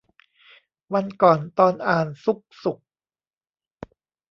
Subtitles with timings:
[0.93, 2.79] วันก่อนตอนอ่านซุกสุข